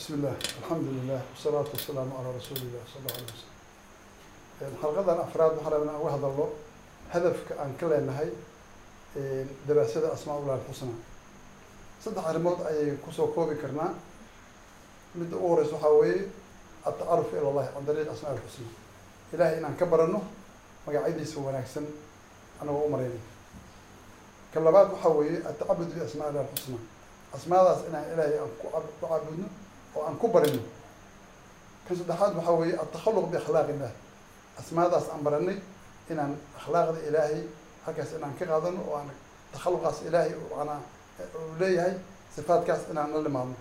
bismillah 0.00 0.32
alxamdulilah 0.32 1.20
wasalaatu 1.36 1.70
wasalaamu 1.76 2.12
calaa 2.16 2.32
rasuulillah 2.40 2.82
sala 2.88 3.08
alla 3.12 3.20
alay 3.20 3.36
wasalam 3.36 4.74
xalqadan 4.80 5.18
afraad 5.26 5.52
waxaan 5.60 5.72
rabaa 5.76 5.92
aan 5.92 6.00
uga 6.00 6.10
hadalno 6.16 6.46
hadafka 7.12 7.52
aan 7.62 7.72
ka 7.80 7.86
leenahay 7.92 8.30
daraasada 9.68 10.08
asmaa 10.16 10.38
ullah 10.40 10.54
alxusna 10.56 10.94
saddex 12.04 12.24
arrimood 12.30 12.58
ayay 12.70 12.96
ku 13.04 13.10
soo 13.12 13.28
koobi 13.36 13.56
karnaa. 13.60 13.92
Midda 15.14 15.36
ugu 15.36 15.48
horeysa 15.52 15.74
waxaa 15.76 15.92
weeye 16.00 16.24
atacaruf 16.88 17.28
ilallahi 17.36 17.68
can 17.74 17.84
dariiq 17.88 18.08
asmaa 18.14 18.30
alxusna 18.32 18.68
ilahay 19.34 19.58
inaan 19.60 19.76
ka 19.76 19.84
barano 19.86 20.20
magacyadiisa 20.86 21.36
wanaagsan 21.46 21.84
anagoo 22.62 22.86
u 22.88 22.90
marayno 22.90 23.20
ka 24.54 24.60
labaad 24.60 24.88
waxaa 24.96 25.12
weeye 25.18 25.38
atacabud 25.50 25.88
bi 25.94 26.00
asmaa 26.08 26.30
illah 26.32 26.44
alxusna 26.48 26.78
asmaadaas 27.36 27.80
inaan 27.88 28.06
ilaahay 28.12 28.38
aan 28.40 28.50
ku 28.60 28.66
ku 28.72 29.06
caabudno 29.06 29.48
oo 29.96 30.02
aan 30.06 30.16
ku 30.18 30.28
barino 30.28 30.62
kan 31.86 31.96
saddexaad 31.96 32.32
waxaa 32.36 32.56
weeye 32.60 32.76
atakhaluq 32.84 33.26
biakhlaaq 33.32 33.68
illah 33.74 33.92
asmaadaas 34.60 35.06
aan 35.12 35.22
baranay 35.26 35.58
inaan 36.10 36.32
akhlaaqda 36.58 36.98
ilaahay 37.08 37.42
halkaas 37.86 38.10
inaan 38.16 38.34
ka 38.38 38.44
qaadano 38.50 38.80
oo 38.88 38.96
aan 38.98 39.10
takhaluqaas 39.52 39.98
ilaahay 40.08 40.32
manaa 40.56 40.80
uu 41.38 41.54
leeyahay 41.60 41.94
sifaadkaas 42.34 42.82
inaan 42.90 43.10
la 43.14 43.20
limaadno. 43.26 43.56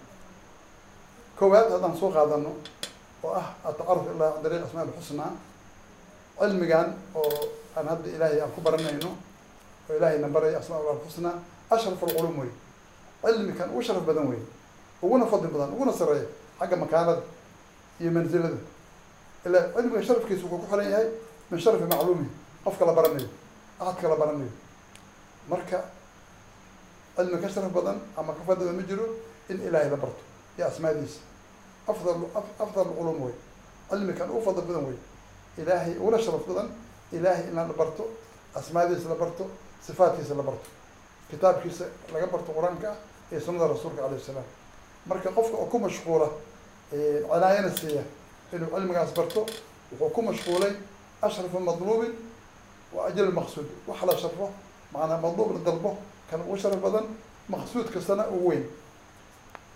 Koowaad 1.39 1.71
haddaan 1.73 1.97
soo 1.97 2.11
qaadano 2.11 2.51
oo 3.23 3.33
ah 3.33 3.47
atacaruf 3.69 4.05
ilah 4.15 4.31
can 4.33 4.43
dariiq 4.43 4.63
asmaa 4.67 4.83
alxusnaa 4.87 5.31
cilmigan 6.39 6.87
oo 7.15 7.31
aan 7.75 7.87
hadda 7.91 8.07
ilaahay 8.15 8.39
aan 8.41 8.51
ku 8.55 8.61
baranayno 8.61 9.09
oo 9.89 9.93
ilaahayna 9.97 10.27
barayo 10.35 10.57
asmaa 10.59 10.79
ullah 10.79 10.95
alxusnaa 10.99 11.35
ashraf 11.69 12.03
alculum 12.03 12.35
wey 12.39 12.51
cilmikan 13.23 13.69
ugu 13.71 13.81
sharaf 13.87 14.03
badan 14.09 14.27
wey 14.31 14.39
uguna 15.01 15.25
fadli 15.25 15.47
badan 15.47 15.73
uguna 15.73 15.93
sareeya 15.93 16.27
xagga 16.59 16.75
makaanada 16.75 17.21
iyo 17.99 18.11
mansilada 18.11 18.57
ilaa 19.45 19.71
cilmiga 19.75 20.03
sharafkiisa 20.03 20.43
wuxuu 20.43 20.57
ku 20.59 20.67
xiran 20.71 20.91
yahay 20.91 21.07
min 21.51 21.59
sharafi 21.59 21.83
macluumihi 21.83 22.29
qofka 22.63 22.85
la 22.85 22.93
baranayo 22.93 23.27
axadka 23.79 24.09
la 24.09 24.15
baranayo. 24.15 24.51
Marka 25.49 25.79
cilmi 27.15 27.41
ka 27.41 27.47
sharaf 27.49 27.71
badan 27.71 27.97
ama 28.17 28.33
ka 28.33 28.41
fadli 28.47 28.65
badan 28.65 28.75
ma 28.75 28.83
jiro 28.83 29.05
in 29.49 29.57
ilaahay 29.67 29.89
la 29.89 29.95
barto 29.97 30.21
iyo 30.57 30.67
asmaadiisa. 30.67 31.19
Afdal 31.87 32.17
afdal 32.59 32.91
culum 32.97 33.23
wey 33.23 33.33
cilmikan 33.89 34.29
ugu 34.29 34.41
fadli 34.41 34.61
badan 34.67 34.85
wey 34.87 34.97
ilaahay 35.57 35.97
uguna 35.97 36.17
sharaf 36.19 36.43
badan 36.47 36.69
ilaahay 37.11 37.47
in 37.47 37.55
la 37.55 37.63
barto 37.63 38.03
asmaadiisa 38.55 39.09
la 39.09 39.15
barto 39.15 39.47
sifaadkiisa 39.81 40.35
la 40.35 40.43
barto. 40.43 40.67
Kitaabkiisa 41.31 41.85
laga 42.13 42.27
barto 42.27 42.51
qur'aanka 42.51 42.89
ah 42.91 42.97
iyo 43.31 43.39
sunnada 43.41 43.67
rasuulka 43.73 44.05
alayh 44.05 44.19
salaam 44.19 44.43
marka 45.05 45.29
qofka 45.29 45.57
oo 45.57 45.65
ku 45.65 45.79
mashquula 45.79 46.29
cinaayana 46.91 47.71
siiya 47.77 48.03
inuu 48.53 48.69
cilmigaas 48.75 49.13
barto 49.15 49.45
wuxuu 49.91 50.09
ku 50.09 50.21
mashquulay 50.21 50.73
ashrafu 51.21 51.59
madluubin 51.59 52.13
wa 52.93 53.05
ajal 53.07 53.31
maqsuud. 53.31 53.67
Wax 53.87 54.01
la 54.07 54.17
sharfo 54.17 54.49
macanaa 54.93 55.21
madluub 55.21 55.53
la 55.53 55.59
dalbo 55.59 55.97
kan 56.29 56.41
ugu 56.41 56.57
sharaf 56.57 56.79
badan 56.79 57.05
maqsuud 57.49 57.91
kastana 57.93 58.27
ugu 58.29 58.47
weyn. 58.49 58.65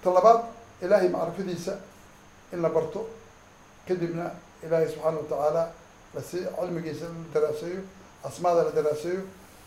Ta 0.04 0.10
labaad 0.12 0.42
ilaahay 0.82 1.10
macrifadiisa 1.10 1.78
in 2.54 2.62
la 2.62 2.70
barto. 2.70 3.08
Kadibna 3.88 4.32
ilaahay 4.64 4.88
subxaana 4.88 5.18
wa 5.18 5.24
tacaala 5.30 5.72
lasi 6.16 6.38
cilmigiisa 6.60 7.06
la 7.06 7.40
daraaseeyo 7.42 7.82
asmaada 8.24 8.64
la 8.64 8.72
daraaseeyo. 8.72 9.22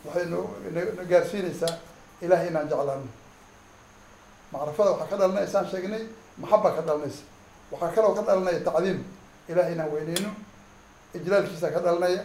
Waxay 0.05 0.27
na 0.27 1.05
gaarsiinaysaa 1.05 1.79
ilahay 2.23 2.49
inaan 2.49 2.69
jeclaano 2.69 3.07
macrifada 4.52 4.91
waxaa 4.91 5.06
ka 5.11 5.16
dhalanaya 5.16 5.47
saan 5.47 5.66
sheegnay 5.70 6.02
maxaba 6.39 6.70
ka 6.77 6.83
dhalanaysa 6.83 7.22
waxaa 7.72 7.94
kaloo 7.94 8.14
ka 8.14 8.22
dhalanaya 8.22 8.61
tacdiim. 8.64 9.05
Ilahay 9.48 9.72
inaan 9.72 9.91
weyneyno 9.92 10.30
ijlaalkiisa 11.14 11.70
ka 11.75 11.80
dhalanaya 11.80 12.22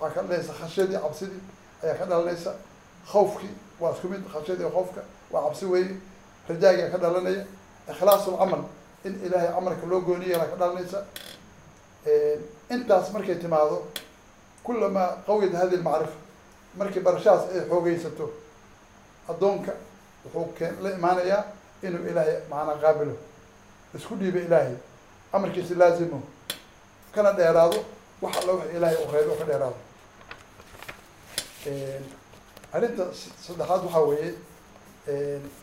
waxaa 0.00 0.14
ka 0.14 0.22
dhalanaysa 0.22 0.52
khashyadii 0.60 0.98
cabsidii 1.04 1.42
ayaa 1.82 1.94
ka 1.98 2.04
dhalanaysa 2.06 2.52
khawfkii 3.12 3.54
waa 3.80 3.92
isku 3.94 4.08
mid 4.08 4.22
khashyadii 4.32 4.70
khawfka 4.74 5.02
waa 5.30 5.42
cabsi 5.48 5.64
weeye. 5.66 5.96
Rajaagaa 6.48 6.90
ka 6.92 6.98
dhalanaya 6.98 7.44
ikhlaasulcamal 7.90 8.62
in 9.04 9.14
ilaahay 9.26 9.48
camalka 9.54 9.86
loo 9.86 10.00
gooniyala 10.00 10.44
ka 10.50 10.56
dhalanaysa 10.56 10.98
intaas 12.70 13.12
markay 13.12 13.34
timaado 13.36 13.86
kulamaa 14.64 15.16
qawiyat 15.26 15.54
hadi 15.54 15.76
lmacrifa 15.76 16.16
markii 16.78 17.00
barashahaas 17.00 17.44
ay 17.54 17.60
xoogeysato 17.68 18.30
addoonka 19.28 19.72
wuxuu 20.24 20.82
la 20.82 20.90
imaanayaa 20.98 21.44
inuu 21.82 22.06
ilaahay 22.10 22.36
macnaa 22.50 22.76
qaabilo. 22.82 23.16
Isku 23.96 24.14
dhiiba 24.16 24.38
ilaahay. 24.46 24.74
Amarkiisa 25.32 25.74
laazimo. 25.74 26.22
Kana 27.14 27.32
dheeraado 27.32 27.84
wax 28.22 28.34
alla 28.40 28.52
wax 28.52 28.66
ilaahay 28.76 28.96
u 29.04 29.12
reebo 29.12 29.34
ka 29.40 29.44
dheeraado. 29.44 29.76
Arrinta 32.72 33.04
saddexaad 33.46 33.82
waxaa 33.84 34.04
weeye 34.08 34.34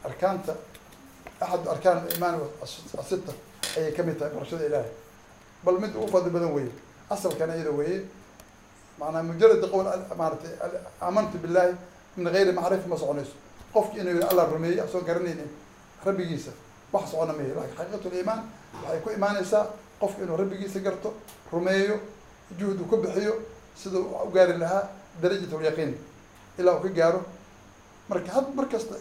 arkaanta 0.08 0.54
axad 1.42 1.68
arkaan 1.74 2.00
imaan 2.16 2.36
asita 3.02 3.34
ayay 3.78 3.92
ka 3.98 4.04
mid 4.04 4.18
tahay 4.20 4.34
barashada 4.36 4.66
ilaahay. 4.66 4.92
Bal 5.64 5.80
mid 5.80 5.96
ugu 5.96 6.08
fadli 6.08 6.30
badan 6.30 6.54
weye 6.54 6.72
asalkana 7.10 7.56
iyada 7.56 7.72
weeye 7.72 8.00
maanaa 9.00 9.24
mujarad 9.24 9.62
qowl 9.72 9.88
maaratay 10.18 10.52
aamantu 11.02 11.38
billahi 11.44 11.74
min 12.18 12.32
gayri 12.34 12.52
macrifa 12.52 12.88
ma 12.88 12.98
soconayso 12.98 13.36
qofki 13.74 14.00
inuu 14.00 14.14
yihi 14.14 14.28
allah 14.32 14.46
rumeeyey 14.52 14.82
asoo 14.82 15.02
garanaynin 15.02 15.50
rabbigiisa. 16.06 16.52
Wax 16.94 17.12
socona 17.12 17.34
mayo 17.34 17.56
laakiin 17.56 17.78
xaqiiqatu 17.78 18.10
liimaan 18.14 18.42
waxay 18.84 19.00
ku 19.04 19.10
imaanaysaa 19.10 19.66
qofku 20.02 20.24
inuu 20.24 20.38
rabbigiisa 20.38 20.80
garto 20.80 21.14
rumeeyo 21.52 22.00
juhdu 22.60 22.84
ku 22.90 22.98
bixiyo 22.98 23.34
siduu 23.82 24.04
u 24.26 24.30
gaari 24.34 24.58
lahaa 24.58 24.84
darajat 25.22 25.52
lyaqiin 25.62 25.94
ilaa 26.60 26.76
uu 26.76 26.82
ka 26.82 26.90
gaaro. 26.90 27.22
Marka 28.10 28.32
had 28.32 28.48
mar 28.56 28.66
kasta 28.66 28.96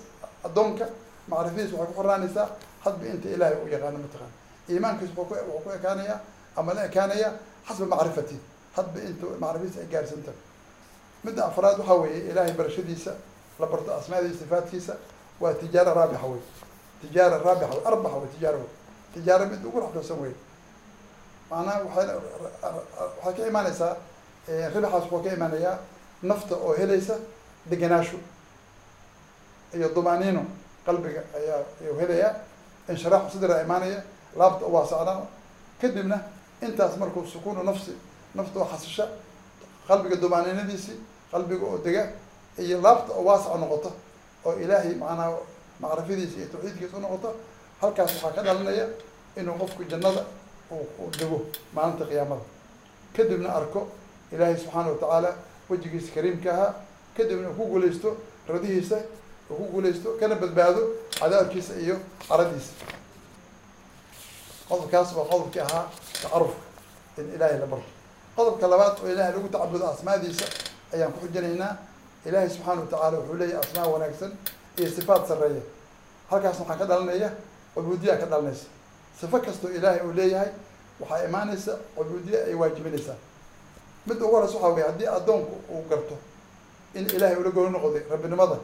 addoonka 0.45 0.87
macrifadiisa 1.29 1.77
waxay 1.77 1.95
ku 1.95 2.01
xornaanaysaa 2.01 2.47
hadba 2.85 3.05
inta 3.07 3.29
ilaahay 3.29 3.57
u 3.65 3.69
yaqaano 3.69 3.99
mataqaan 4.05 4.33
iimaankiisa 4.71 5.13
wuxuu 5.17 5.61
ku 5.65 5.71
ekaanayaa 5.79 6.21
ama 6.57 6.75
la 6.75 6.85
ekaanayaa 6.85 7.33
xasba 7.69 7.87
macrifati. 7.87 8.37
Hadba 8.77 9.01
inta 9.01 9.27
macrifadiisa 9.41 9.81
ay 9.81 9.87
gaarsanta 9.93 10.33
midda 11.25 11.47
afraad 11.47 11.79
waxaa 11.79 11.95
weeye 12.03 12.31
ilaahay 12.31 12.53
barashadiisa 12.53 13.13
la 13.61 13.67
barto 13.67 13.95
asmaadiisa 13.95 14.39
sifaadkiisa 14.39 14.95
waa 15.41 15.55
tijaara 15.55 15.95
raabixa 15.95 16.27
wey 16.27 16.41
tijaara 17.01 17.39
raabixa 17.39 17.75
wey 17.75 17.87
arbaxa 17.87 18.17
wey 18.17 18.29
tijaara 18.35 18.59
wey 18.59 18.69
tijaara 19.15 19.47
mid 19.47 19.65
ugu 19.65 19.81
raxsansan 19.81 20.19
wey 20.23 20.33
macnaha 21.51 21.79
waxay 21.85 22.07
waxay 23.25 23.35
ka 23.43 23.47
imaanaysaa 23.51 23.97
ribaxaas 24.75 25.03
wuxuu 25.05 25.23
ka 25.25 25.31
imaanayaa 25.37 25.79
nafta 26.23 26.55
oo 26.57 26.73
helaysa 26.81 27.15
deganaasho 27.71 28.19
iyo 29.77 29.89
dumaaniino 29.95 30.43
qalbiga 30.87 31.23
ayaa 31.39 31.61
ayuu 31.81 31.99
helayaa. 32.01 32.35
Inshiraaxu 32.89 33.31
sidira 33.33 33.63
imaanaya 33.63 34.03
laabta 34.39 34.65
oo 34.67 34.73
waasacnaa 34.73 35.27
kadibna 35.81 36.19
intaas 36.63 36.97
markuu 36.97 37.27
sukuunu 37.27 37.63
nafsi 37.63 37.93
nafta 38.35 38.59
oo 38.61 38.69
xasisha 38.73 39.05
qalbiga 39.89 40.17
dumaaniinadiisii 40.17 40.97
qalbiga 41.33 41.65
oo 41.67 41.79
dega 41.85 42.03
iyo 42.65 42.81
laabta 42.81 43.13
oo 43.19 43.25
waasaca 43.29 43.57
noqota 43.63 43.91
oo 44.47 44.53
ilaahay 44.63 44.95
macnaa 44.95 45.33
macrifadiisa 45.81 46.37
iyo 46.39 46.47
tawxiidkiisa 46.53 46.97
u 46.97 47.01
noqota 47.01 47.29
halkaas 47.81 48.11
waxaa 48.15 48.33
ka 48.37 48.43
dhalanaya 48.43 48.87
inuu 49.37 49.55
qofku 49.61 49.83
jannada 49.91 50.23
uu 50.71 51.11
dego 51.19 51.39
maalinta 51.75 52.05
qiyaamada. 52.11 52.43
Kadibna 53.17 53.51
arko 53.59 53.81
ilaahay 54.33 54.57
subxaana 54.57 54.89
watacaala 54.91 55.31
wejigiisa 55.71 56.11
kariimka 56.15 56.51
ahaa 56.55 56.75
kadibna 57.17 57.49
uu 57.51 57.55
ku 57.59 57.65
guulaysto 57.73 58.17
radihiisa 58.49 58.97
uu 59.51 59.57
ku 59.57 59.65
guulaysto 59.73 60.09
kana 60.21 60.35
badbaado 60.35 60.83
cadaabkiisa 61.21 61.73
iyo 61.85 61.97
caradiisa. 62.29 62.73
Qodobkaas 64.69 65.09
waa 65.17 65.25
qodobkii 65.25 65.61
ahaa 65.61 65.85
tacarufka 66.23 66.63
in 67.19 67.33
ilaahay 67.35 67.59
la 67.59 67.67
barto. 67.67 67.91
Qodobka 68.37 68.67
labaad 68.69 68.95
oo 69.03 69.09
ilaahay 69.13 69.33
lagu 69.35 69.49
tacabudo 69.49 69.87
asmaadiisa 69.91 70.45
ayaan 70.95 71.13
ku 71.13 71.19
xujinaynaa 71.27 71.73
ilaahay 72.27 72.51
subxaana 72.51 72.81
watacaala 72.81 73.19
wuxuu 73.19 73.35
leeyahay 73.37 73.61
asmaa 73.65 73.87
wanaagsan 73.87 74.33
iyo 74.79 74.91
sifaad 74.91 75.27
sarreeya. 75.29 75.63
Halkaas 76.31 76.61
waxaa 76.61 76.77
ka 76.79 76.85
dhalanaya 76.87 77.31
cubuudiya 77.75 78.17
ka 78.17 78.27
dhalanaysa. 78.27 78.67
Sifo 79.21 79.39
kastoo 79.41 79.71
ilaahay 79.71 80.01
uu 80.07 80.13
leeyahay 80.13 80.51
waxaa 81.01 81.25
imaanaysa 81.29 81.73
cubuudiya 81.97 82.45
ay 82.45 82.55
waajibinaysaa 82.55 83.17
midda 84.07 84.25
ugu 84.25 84.35
horeysa 84.35 84.55
waxaa 84.55 84.75
weye 84.75 84.87
haddii 84.87 85.07
addoonku 85.07 85.55
uu 85.75 85.83
garto 85.91 86.17
in 86.95 87.07
ilaahay 87.07 87.37
ula 87.37 87.51
gooni 87.51 87.71
noqday 87.73 88.03
rabbinimada 88.11 88.57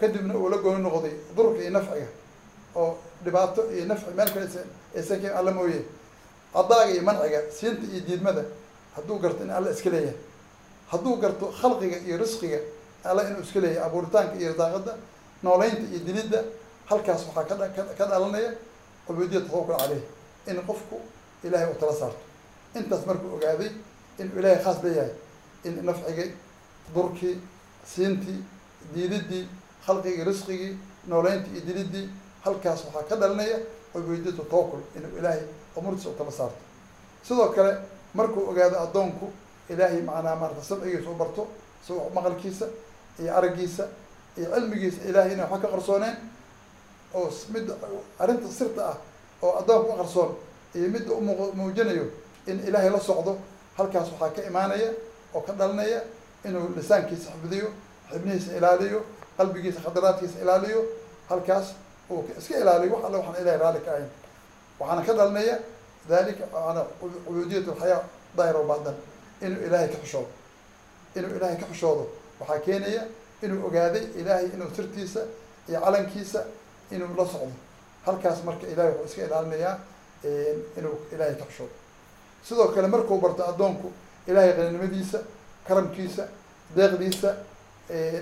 kadibna 0.00 0.34
uu 0.34 0.48
la 0.48 0.56
gooni 0.56 0.82
noqday 0.82 1.12
durka 1.36 1.60
iyo 1.62 1.70
nafciga 1.70 2.06
oo 2.76 2.96
dhibaato 3.24 3.70
iyo 3.72 3.84
nafci 3.86 4.06
meel 4.16 4.30
kale 4.34 4.48
aysan 4.96 5.20
ka 5.22 5.38
alla 5.38 5.50
mooye 5.52 5.80
cadaaga 6.54 6.90
iyo 6.92 7.02
manciga 7.02 7.40
siinta 7.58 7.82
iyo 7.92 8.00
diidmada 8.06 8.44
hadduu 8.96 9.18
garto 9.18 9.44
in 9.44 9.50
alla 9.50 9.70
iska 9.70 9.90
leeyahay 9.90 10.16
hadduu 10.90 11.16
garto 11.16 11.46
khalqiga 11.60 11.96
iyo 12.06 12.16
risqiga 12.18 12.58
alla 13.04 13.22
inuu 13.28 13.42
iska 13.42 13.60
leeyahay 13.60 13.86
abuuritaanka 13.88 14.34
iyo 14.40 14.52
risaaqada 14.52 14.92
nooleynta 15.42 15.82
iyo 15.90 16.00
dilidda 16.06 16.40
halkaas 16.90 17.22
waxaa 17.34 17.44
ka 17.44 17.82
ka 17.98 18.04
dhalanaya 18.06 18.50
cubuudiyat 19.06 19.46
tawakkul 19.50 19.76
caleyh 19.76 20.02
in 20.46 20.56
qofku 20.66 20.96
ilahay 21.44 21.66
uu 21.70 21.78
tala 21.80 21.92
saarto. 21.92 22.18
Intaas 22.74 23.06
markuu 23.06 23.34
ogaaday 23.36 23.70
inuu 24.18 24.38
ilaahay 24.38 24.62
khaas 24.64 24.82
leeyahay 24.82 25.12
in 25.64 25.84
nafcigii 25.84 26.30
durkii 26.94 27.36
siintii 27.94 28.38
diididii 28.94 29.48
khalqigii 29.86 30.24
risqigii 30.24 30.78
nooleyntii 31.06 31.52
iyo 31.56 31.62
dilidii 31.66 32.08
halkaas 32.44 32.84
waxaa 32.84 33.02
ka 33.08 33.16
dhalinaya 33.16 33.58
cubuudiyatu 33.92 34.42
tawakkul 34.50 34.80
inuu 34.96 35.18
ilaahay 35.18 35.42
umurtiisa 35.76 36.08
u 36.10 36.12
tala 36.18 36.30
saarto. 36.30 36.58
Sidoo 37.26 37.48
kale 37.48 37.72
markuu 38.14 38.48
ogaado 38.50 38.76
addoonku 38.80 39.26
ilaahay 39.70 40.02
macnaa 40.02 40.36
maarata 40.40 40.62
samcigiisa 40.68 41.10
u 41.10 41.14
barto 41.14 41.42
isagoo 41.82 42.10
maqalkiisa 42.14 42.66
iyo 43.20 43.30
araggiisa 43.38 43.84
iyo 44.38 44.48
cilmigiisa 44.54 45.00
ilaahay 45.08 45.32
inay 45.32 45.46
waxba 45.50 45.58
ka 45.68 45.68
qarsooneen 45.74 46.16
oo 47.14 47.30
midda 47.52 47.74
arrinta 48.22 48.48
sirta 48.58 48.82
ah 48.92 48.96
oo 49.42 49.52
addoonka 49.60 49.92
u 49.94 49.96
qarsoon 50.00 50.30
iyo 50.76 50.88
midda 50.94 51.12
u 51.12 51.20
muuq 51.20 51.54
muujinayo 51.58 52.06
in 52.46 52.60
ilaahay 52.68 52.90
la 52.90 53.00
socdo 53.00 53.32
halkaas 53.78 54.08
waxaa 54.12 54.30
ka 54.36 54.42
imaanaya 54.50 54.90
oo 55.34 55.40
ka 55.46 55.52
dhalinaya 55.58 56.00
inuu 56.44 56.68
lisaankiisa 56.76 57.30
xifdiyo 57.34 57.68
xibnihiisa 58.10 58.50
ilaaliyo 58.58 58.98
qalbigiisa 59.38 59.80
khadaraadkiisa 59.84 60.38
ilaaliyo 60.44 60.80
halkaas 61.28 61.66
uu 62.10 62.24
iska 62.38 62.54
ilaaliyo 62.62 62.92
wax 62.94 63.04
alle 63.06 63.16
waxaan 63.18 63.42
ilahay 63.42 63.58
raalli 63.62 63.80
ka 63.84 63.90
ahayn. 63.92 64.08
Waxaana 64.80 65.02
ka 65.06 65.12
dhalinaya 65.18 65.56
dalika 66.08 66.44
ana 66.70 66.82
cubuudiyat 67.00 67.68
alxayaa 67.68 68.02
daahir 68.36 68.56
o 68.56 68.62
baatan 68.70 68.94
inuu 69.42 69.62
ilaahay 69.66 69.88
ka 69.88 69.98
xishoodo 70.04 70.28
inuu 71.16 71.36
ilaahay 71.36 71.56
ka 71.56 71.66
xishoodo 71.72 72.04
waxaa 72.40 72.58
keenaya 72.66 73.02
inuu 73.42 73.66
ogaaday 73.66 74.04
ilaahay 74.20 74.46
inuu 74.54 74.70
sirtiisa 74.76 75.20
iyo 75.68 75.80
calankiisa 75.80 76.44
inuu 76.90 77.14
la 77.18 77.26
socdo. 77.26 77.52
Halkaas 78.06 78.44
marka 78.44 78.66
ilahay 78.66 78.92
wuxuu 78.92 79.06
iska 79.06 79.22
ilaalinayaa 79.26 79.78
inuu 80.78 80.96
ilaahay 81.12 81.34
ka 81.34 81.44
xishoodo 81.50 81.74
sidoo 82.48 82.68
kale 82.74 82.86
markuu 82.88 83.18
barto 83.20 83.42
addoonku 83.50 83.92
ilaahay 84.26 84.52
qaninimadiisa 84.52 85.18
karamkiisa 85.68 86.24
deeqdiisa 86.76 87.30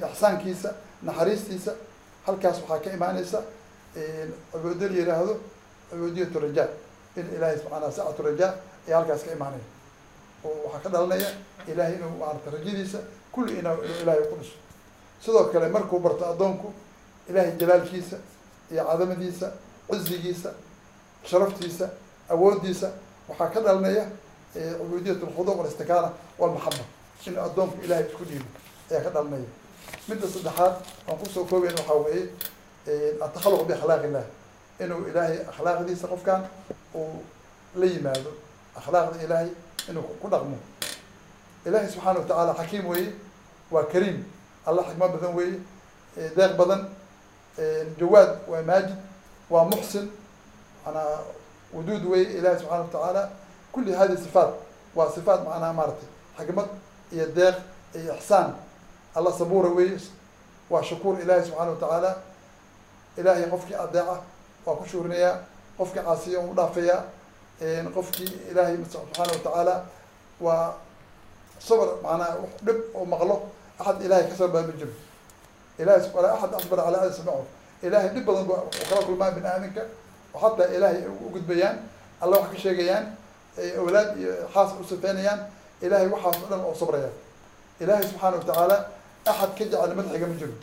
ixsaankiisa 0.08 0.70
naxariistiisa 1.02 1.72
halkaas 2.26 2.56
waxaa 2.60 2.78
ka 2.84 2.90
imaaneysa 2.96 3.38
cubuudo 4.52 4.87
la 4.88 4.96
yihaahdo 5.00 5.34
cubuudiyatu 5.90 6.38
rajaa 6.44 6.69
in 7.17 7.26
ilaahay 7.37 7.58
subxaana 7.58 7.90
sacatu 7.93 8.22
rajaa 8.22 8.52
ayaa 8.88 8.99
halkaas 8.99 9.22
ka 9.26 9.32
imaanaya 9.32 9.64
oo 10.44 10.64
waxaa 10.64 10.81
ka 10.85 10.88
dhalanaya 10.88 11.29
ilahay 11.69 11.94
inuu 11.94 12.11
maarata 12.20 12.50
rajadiisa 12.50 12.99
kulli 13.32 13.58
ina 13.58 13.73
inuu 13.75 14.00
ilaahay 14.02 14.25
ku 14.31 14.37
dhiso. 14.37 14.56
Sidoo 15.25 15.44
kale 15.52 15.69
markuu 15.69 15.99
barto 16.00 16.26
addoonku 16.26 16.73
ilaahay 17.29 17.52
jalaalkiisa 17.61 18.17
iyo 18.73 18.85
cadamadiisa 18.85 19.52
cizigiisa 19.91 20.50
sharaftiisa 21.25 21.88
awooddiisa 22.29 22.91
waxaa 23.29 23.49
ka 23.55 23.61
dhalanaya 23.61 24.05
cubuudiyat 24.79 25.23
alkhuduuc 25.23 25.58
walistikaana 25.58 26.11
walmaxaba 26.38 26.85
inuu 27.26 27.43
addoonku 27.43 27.76
ilaahay 27.85 28.06
isku 28.11 28.25
dhiibo 28.25 28.49
ayaa 28.91 29.02
ka 29.05 29.11
dhalanaya 29.11 29.49
midda 30.08 30.26
saddexaad 30.29 30.75
aan 31.08 31.17
ku 31.20 31.26
soo 31.35 31.44
koobayn 31.44 31.75
waxaa 31.79 31.94
weeye 32.05 32.25
atakhaluq 33.25 33.62
biakhlaaq 33.69 34.05
illah 34.08 34.25
inuu 34.81 35.08
ilaahay 35.11 35.38
akhlaaqdiisa 35.50 36.06
qofkan 36.12 36.41
uu 36.94 37.23
la 37.81 37.87
yimaado 37.87 38.31
akhlaaqda 38.79 39.23
ilaahay 39.25 39.49
inuu 39.88 40.02
ku 40.20 40.28
dhaqmo. 40.28 40.56
Ilaahay 41.66 41.88
subxaana 41.88 42.20
watacaala 42.20 42.54
xakiim 42.54 42.86
weeye 42.86 43.12
waa 43.70 43.84
kariim. 43.84 44.25
Allah 44.66 44.84
xikmo 44.84 45.08
badan 45.08 45.34
weeye 45.34 45.58
deeq 46.36 46.56
badan 46.56 46.88
jawaad 47.98 48.38
waa 48.48 48.62
maajid 48.62 48.96
waa 49.50 49.64
muxsin. 49.64 50.10
Manaa 50.86 51.20
wuduud 51.72 52.04
weeye 52.04 52.38
ilahi 52.38 52.58
subxana 52.58 52.81
watacaala 52.81 53.31
kulli 53.72 53.92
hadi 53.92 54.16
sifaat 54.16 54.54
waa 54.94 55.10
sifaat 55.10 55.44
macnaha 55.44 55.72
maaratay 55.72 56.08
xikmad 56.38 56.69
iyo 57.12 57.26
deeq 57.26 57.54
iyo 57.94 58.14
ixsaan. 58.14 58.54
Alla 59.14 59.32
sabuura 59.32 59.69
weeye 59.69 59.98
waa 60.70 60.82
shakuur 60.82 61.20
ilahi 61.20 61.46
subxaana 61.46 61.70
watacaala 61.70 62.16
ilaahay 63.16 63.50
qofkii 63.50 63.75
adeeca 63.75 64.20
waa 64.66 64.76
ku 64.76 64.86
shuurinayaa 64.88 65.38
qofkii 65.78 66.00
caasiya 66.02 66.40
u 66.40 66.54
dhaafaya 66.54 67.04
qofkii 67.61 68.51
ilaahay 68.51 68.77
subxaana 68.77 69.33
watacaala 69.33 69.85
waa 70.41 70.75
sabr 71.59 71.89
macnaa 72.03 72.37
dhib 72.67 72.79
oo 72.95 73.05
maqlo 73.05 73.37
axad 73.79 74.03
ilahay 74.03 74.29
ka 74.29 74.37
sababa 74.37 74.62
ma 74.67 74.73
jiro. 74.79 74.91
Ilahay 75.79 76.01
walaa 76.15 76.35
axad 76.35 76.55
asbar 76.55 76.79
calaa 76.85 77.03
adi 77.06 77.15
samaco 77.17 77.45
ilahay 77.83 78.09
dhib 78.15 78.25
badan 78.27 78.47
ba 78.49 78.55
kala 78.89 79.03
kulmaa 79.06 79.31
bini 79.31 79.47
aadamka 79.47 79.83
oo 80.35 80.39
xataa 80.41 80.69
ilaahay 80.77 81.03
u 81.06 81.31
gudbayaan 81.35 81.77
alla 82.21 82.37
wax 82.41 82.51
ka 82.53 82.59
sheegayaan 82.59 83.06
awlaad 83.79 84.19
iyo 84.19 84.33
xaas 84.55 84.71
u 84.81 84.85
safeynayaan 84.85 85.41
ilahay 85.83 86.06
waxaas 86.09 86.37
o 86.45 86.47
dhan 86.51 86.61
oo 86.61 86.75
sabraya 86.75 87.11
ilahay 87.81 88.03
subxaana 88.03 88.37
watacaala 88.37 88.77
axad 89.27 89.51
ka 89.59 89.65
jecel 89.65 89.95
madxiga 89.95 90.27
ma 90.27 90.35
jiro. 90.41 90.55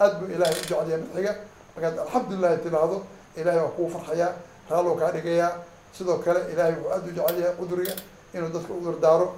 Aad 0.00 0.12
buu 0.18 0.26
ilahay 0.34 0.54
u 0.54 0.58
jeceliya 0.62 0.98
madxiga. 0.98 1.32
Markaad 1.74 1.98
alxamdulilahi 1.98 2.58
tiraahdo 2.64 2.98
ilahay 3.36 3.60
waa 3.60 3.74
kuu 3.76 3.88
farxayaa 3.94 4.32
raal 4.70 4.86
oo 4.86 4.96
kaa 5.00 5.10
dhigayaa 5.12 5.52
sidoo 5.98 6.18
kale 6.18 6.40
ilahay 6.52 6.72
wuxuu 6.72 6.92
aad 6.92 7.06
u 7.08 7.12
jecel 7.12 7.38
yahay 7.40 7.56
cuduriga 7.58 7.94
inuu 8.34 8.48
dadka 8.48 8.72
udur 8.74 9.00
daaro 9.00 9.34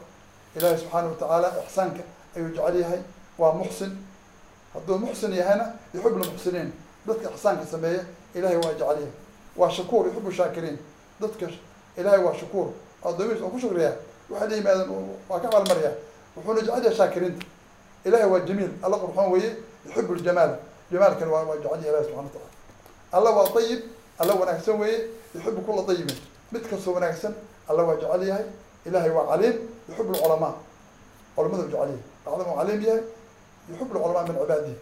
ilahay 0.56 0.78
subxaana 0.78 1.08
watacaala 1.08 1.48
ixsaanka 1.66 2.02
ayuu 2.36 2.48
jecel 2.48 2.76
yahay. 2.80 3.00
Waa 3.38 3.52
muxsin. 3.52 3.92
Hadduu 4.74 4.98
muxsin 4.98 5.32
yahayna 5.32 5.66
yuxib 5.94 6.16
lmuxsiniin 6.16 6.72
dadka 7.06 7.30
ixsaanka 7.30 7.66
sameeya 7.66 8.02
ilahay 8.34 8.56
waa 8.56 8.72
jecel 8.72 8.86
yahay. 8.88 9.06
Waa 9.56 9.70
shakuur 9.70 10.06
yuxibu 10.06 10.32
shaakiriin 10.32 10.78
dadka 11.20 11.46
ilahay 11.96 12.18
waa 12.24 12.34
shakuur 12.34 12.68
addoomihiis 13.04 13.42
oo 13.42 13.48
ku 13.50 13.58
shukriyaa. 13.60 13.94
Waxay 14.30 14.48
la 14.50 14.56
yimaadeen 14.56 14.90
waa 15.28 15.40
ka 15.40 15.48
abaalmaryaa 15.48 15.94
wuxuuna 16.36 16.60
jecel 16.60 16.74
yahay 16.82 16.96
shaakiriinta. 16.96 17.46
Ilahay 18.04 18.26
waa 18.30 18.40
jamiil. 18.40 18.70
Alla 18.82 18.96
qurxoon 18.98 19.30
weeye 19.32 19.56
yuxibu 19.86 20.14
ljamaal 20.14 20.52
jamaalkan 20.92 21.28
waa 21.28 21.44
waa 21.44 21.56
jecel 21.56 21.70
yahay 21.70 21.90
ilahi 21.90 22.04
subxana 22.04 22.22
wataala 22.26 22.48
alla 23.12 23.30
waa 23.30 23.58
ayib 23.60 23.80
alla 24.18 24.34
wanaagsan 24.34 24.80
weeye 24.80 24.98
yuxibu 25.34 25.60
kula 25.60 25.82
ayibin 25.92 26.16
mid 26.52 26.62
kastoo 26.70 26.94
wanaagsan 26.94 27.34
alla 27.68 27.82
waa 27.84 27.96
jecel 27.96 28.22
yahay 28.28 28.46
ilahay 28.86 29.10
waa 29.10 29.26
caliim 29.30 29.56
yuxib 29.88 30.10
lculamaa 30.12 30.54
culamadu 31.36 31.62
jecel 31.68 31.78
yahay 31.80 31.98
bacdama 32.24 32.52
caliim 32.58 32.80
yahay 32.88 33.02
yuxib 33.70 33.88
lculamaa 33.94 34.24
min 34.28 34.36
cibaadihi 34.40 34.76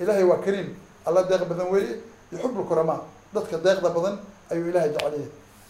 ilahay 0.00 0.24
waa 0.30 0.40
kariim 0.44 0.68
alla 1.06 1.22
deeq 1.30 1.42
badan 1.50 1.68
weeye 1.72 1.94
yuxib 2.32 2.52
lkuramaa 2.60 3.00
dadka 3.34 3.56
deeqda 3.58 3.88
badan 3.96 4.16
ayuu 4.50 4.68
ilahay 4.70 4.90
jecel 4.90 5.12
yahay. 5.12 5.28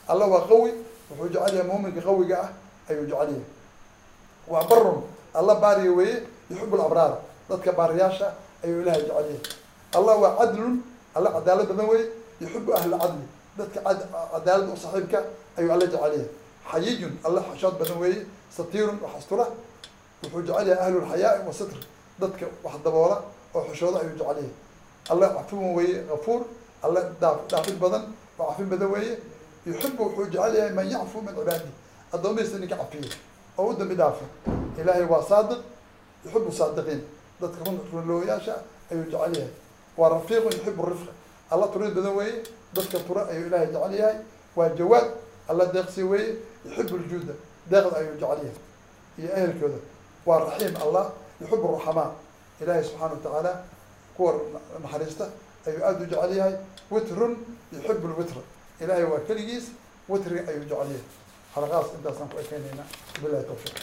Alla 0.08 0.24
waa 0.32 0.46
qawi 0.50 0.70
wuxuu 1.10 1.28
jecel 1.34 1.54
yahay 1.56 1.66
muuminka 1.70 2.00
qawiga 2.00 2.36
ah 2.44 2.50
ayuu 2.90 3.04
jecel 3.06 3.28
yahay. 3.30 3.42
Waa 4.48 4.64
barun 4.70 5.02
alla 5.34 5.54
baariya 5.54 5.92
weeye 5.92 6.16
yuxib 6.50 6.74
labraar 6.74 7.12
dadka 7.48 7.72
baariyaasha 7.72 8.28
ayuu 8.64 8.80
ilahay 8.82 9.02
jecel 9.02 9.16
yahay. 9.16 9.40
Allah 9.98 10.14
waa 10.22 10.36
cadlun 10.38 10.74
alla 11.14 11.28
cadaalad 11.36 11.66
badan 11.68 11.86
weeye 11.90 12.06
yuxibu 12.40 12.70
ahla 12.74 12.96
cadli 12.98 13.24
dadka 13.58 13.80
cadaalad 14.32 14.68
u 14.72 14.76
saaxiibka 14.76 15.18
ayuu 15.58 15.72
alla 15.72 15.86
jecel 15.86 16.00
yahay 16.02 16.26
xayiyun 16.72 17.12
alla 17.24 17.40
xashood 17.42 17.78
badan 17.78 17.98
weeye 18.02 18.26
satiirun 18.56 18.98
wax 19.02 19.12
astura 19.18 19.46
wuxuu 20.22 20.42
jecel 20.42 20.68
yahay 20.68 20.84
ahlulxayaai 20.86 21.46
wa 21.46 21.52
sitr 21.52 21.76
dadka 22.20 22.46
wax 22.64 22.74
daboola 22.84 23.16
oo 23.54 23.62
xishooda 23.70 23.98
ayuu 24.00 24.12
jecel 24.18 24.26
yahay 24.36 24.48
alla 25.10 25.28
cafuwan 25.28 25.74
weeye 25.76 26.02
gafuur 26.10 26.40
alla 26.82 27.00
daa 27.20 27.34
dhaafid 27.50 27.78
badan 27.78 28.02
oo 28.38 28.46
cafin 28.48 28.66
badan 28.72 28.90
weeye 28.92 29.18
yuxibu 29.66 30.02
wuxuu 30.04 30.26
jecel 30.30 30.54
yahay 30.54 30.72
man 30.72 30.90
yacfu 30.90 31.22
min 31.22 31.34
cibaadi 31.34 31.70
addoomihiisa 32.12 32.58
ninka 32.58 32.76
cafiya 32.76 33.14
oo 33.58 33.66
u 33.70 33.74
dambi 33.78 33.94
dhaafo 33.94 34.24
ilaahay 34.80 35.04
waa 35.04 35.22
saadiq 35.28 35.58
yuxibu 36.24 36.52
saadiqiin 36.52 37.00
dadka 37.40 37.64
run 37.66 37.78
runlooyaasha 37.92 38.54
ayuu 38.90 39.04
jecel 39.04 39.34
yahay 39.36 39.48
waa 39.98 40.08
rafiiqun 40.08 40.52
yuxibu 40.56 40.82
rifqa 40.86 41.12
alla 41.50 41.66
turid 41.68 41.94
badan 41.94 42.16
weeye 42.16 42.42
dadka 42.74 42.98
tura 42.98 43.22
ayuu 43.28 43.46
ilaahay 43.46 43.66
jecel 43.66 43.94
yahay 44.00 44.16
waa 44.56 44.68
jawaad 44.68 45.06
alla 45.48 45.64
deeqsi 45.66 46.02
weeye 46.02 46.34
yuxibu 46.64 46.96
ljuuda 46.98 47.34
deeqda 47.70 47.96
ayuu 47.96 48.14
jecel 48.14 48.28
yahay. 48.28 48.52
Iyo 49.18 49.28
ehelkooda 49.36 49.78
waa 50.26 50.38
raxiim 50.44 50.76
allah 50.82 51.12
yuxibu 51.40 51.66
raxamaa 51.76 52.10
ilaahay 52.60 52.84
subxaana 52.84 53.12
watacaala 53.14 53.52
kuwa 54.16 54.32
naxariista 54.82 55.26
ayuu 55.66 55.84
aada 55.84 55.98
u 56.04 56.06
jecel 56.06 56.36
yahay. 56.36 56.54
Witrun 56.90 57.36
yuxibu 57.72 58.08
lwitra 58.08 58.42
ilaahay 58.80 59.04
waa 59.04 59.20
keligiis 59.28 59.64
witriga 60.08 60.48
ayuu 60.50 60.64
jecel 60.64 60.78
yahay. 60.78 61.02
Xalaqaas 61.54 61.86
intaasaan 61.96 62.28
ku 62.28 62.38
ekeynaynaa 62.38 62.86
bilahi 63.22 63.44
tawfiiq 63.44 63.76